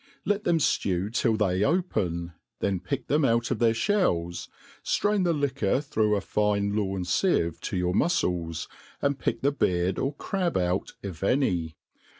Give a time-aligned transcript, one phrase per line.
[0.25, 4.47] Let them ftew till they open, then pick them out of the fliells,
[4.83, 8.67] flrain the liquor through a fine lawn fieve to your mufiels,
[8.99, 11.75] and pick the heard or crab out, if any.